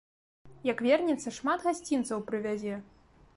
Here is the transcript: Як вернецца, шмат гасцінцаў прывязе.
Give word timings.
Як 0.69 0.79
вернецца, 0.87 1.33
шмат 1.41 1.59
гасцінцаў 1.67 2.25
прывязе. 2.31 2.81